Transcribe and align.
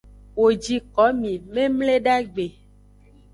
Wo 0.39 0.47
ji 0.63 0.77
komi 0.93 1.33
memledagbe. 1.53 2.45